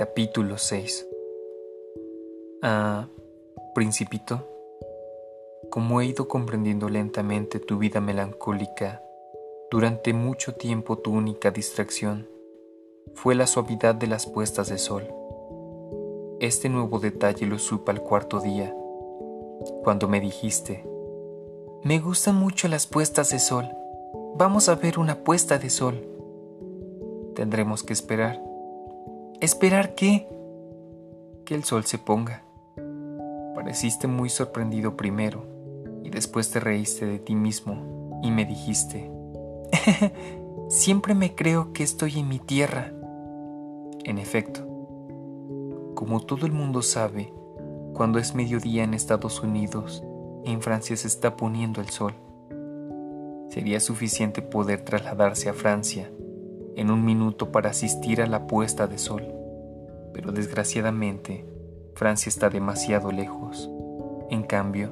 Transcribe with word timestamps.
Capítulo 0.00 0.56
6 0.56 1.06
Ah, 2.62 3.08
Principito, 3.74 4.48
como 5.68 6.00
he 6.00 6.06
ido 6.06 6.26
comprendiendo 6.26 6.88
lentamente 6.88 7.60
tu 7.60 7.76
vida 7.76 8.00
melancólica, 8.00 9.02
durante 9.70 10.14
mucho 10.14 10.54
tiempo 10.54 10.96
tu 10.96 11.12
única 11.12 11.50
distracción 11.50 12.26
fue 13.12 13.34
la 13.34 13.46
suavidad 13.46 13.94
de 13.94 14.06
las 14.06 14.24
puestas 14.24 14.70
de 14.70 14.78
sol. 14.78 15.06
Este 16.40 16.70
nuevo 16.70 16.98
detalle 16.98 17.44
lo 17.44 17.58
supe 17.58 17.92
al 17.92 18.00
cuarto 18.00 18.40
día, 18.40 18.74
cuando 19.84 20.08
me 20.08 20.18
dijiste, 20.22 20.82
me 21.84 21.98
gustan 21.98 22.36
mucho 22.36 22.68
las 22.68 22.86
puestas 22.86 23.28
de 23.28 23.38
sol, 23.38 23.68
vamos 24.34 24.70
a 24.70 24.76
ver 24.76 24.98
una 24.98 25.16
puesta 25.24 25.58
de 25.58 25.68
sol. 25.68 26.00
Tendremos 27.34 27.82
que 27.82 27.92
esperar. 27.92 28.49
¿Esperar 29.40 29.94
qué? 29.94 30.28
Que 31.46 31.54
el 31.54 31.64
sol 31.64 31.86
se 31.86 31.96
ponga. 31.96 32.44
Pareciste 33.54 34.06
muy 34.06 34.28
sorprendido 34.28 34.98
primero 34.98 35.46
y 36.04 36.10
después 36.10 36.50
te 36.50 36.60
reíste 36.60 37.06
de 37.06 37.18
ti 37.20 37.34
mismo 37.34 38.20
y 38.22 38.30
me 38.32 38.44
dijiste, 38.44 39.10
siempre 40.68 41.14
me 41.14 41.34
creo 41.34 41.72
que 41.72 41.82
estoy 41.82 42.18
en 42.18 42.28
mi 42.28 42.38
tierra. 42.38 42.92
En 44.04 44.18
efecto, 44.18 44.60
como 45.94 46.20
todo 46.20 46.44
el 46.44 46.52
mundo 46.52 46.82
sabe, 46.82 47.32
cuando 47.94 48.18
es 48.18 48.34
mediodía 48.34 48.84
en 48.84 48.92
Estados 48.92 49.42
Unidos, 49.42 50.04
en 50.44 50.60
Francia 50.60 50.98
se 50.98 51.08
está 51.08 51.36
poniendo 51.36 51.80
el 51.80 51.88
sol. 51.88 52.12
Sería 53.48 53.80
suficiente 53.80 54.42
poder 54.42 54.84
trasladarse 54.84 55.48
a 55.48 55.54
Francia 55.54 56.10
en 56.80 56.90
un 56.90 57.04
minuto 57.04 57.52
para 57.52 57.68
asistir 57.68 58.22
a 58.22 58.26
la 58.26 58.46
puesta 58.46 58.86
de 58.86 58.96
sol, 58.96 59.30
pero 60.14 60.32
desgraciadamente 60.32 61.46
Francia 61.94 62.30
está 62.30 62.48
demasiado 62.48 63.12
lejos. 63.12 63.68
En 64.30 64.42
cambio, 64.44 64.90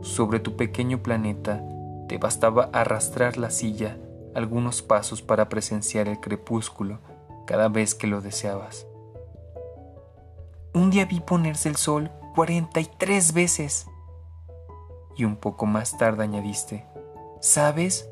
sobre 0.00 0.40
tu 0.40 0.56
pequeño 0.56 1.02
planeta 1.02 1.62
te 2.08 2.16
bastaba 2.16 2.70
arrastrar 2.72 3.36
la 3.36 3.50
silla 3.50 3.98
algunos 4.34 4.80
pasos 4.80 5.20
para 5.20 5.50
presenciar 5.50 6.08
el 6.08 6.18
crepúsculo 6.18 6.98
cada 7.46 7.68
vez 7.68 7.94
que 7.94 8.06
lo 8.06 8.22
deseabas. 8.22 8.86
Un 10.72 10.88
día 10.88 11.04
vi 11.04 11.20
ponerse 11.20 11.68
el 11.68 11.76
sol 11.76 12.10
43 12.36 13.34
veces. 13.34 13.86
Y 15.14 15.26
un 15.26 15.36
poco 15.36 15.66
más 15.66 15.98
tarde 15.98 16.24
añadiste, 16.24 16.86
¿sabes? 17.42 18.08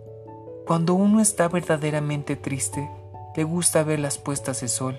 Cuando 0.67 0.95
uno 0.95 1.21
está 1.21 1.49
verdaderamente 1.49 2.37
triste, 2.37 2.89
le 3.37 3.45
gusta 3.45 3.83
ver 3.83 3.99
las 3.99 4.19
puestas 4.19 4.61
de 4.61 4.69
sol. 4.69 4.99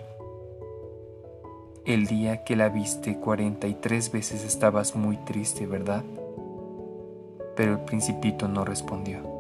El 1.86 2.05
día 2.05 2.44
que 2.44 2.55
la 2.55 2.67
viste 2.70 3.17
43 3.17 4.11
veces 4.11 4.44
estabas 4.44 4.95
muy 4.95 5.17
triste, 5.17 5.66
¿verdad? 5.66 6.03
Pero 7.55 7.73
el 7.73 7.80
principito 7.80 8.47
no 8.47 8.66
respondió. 8.66 9.33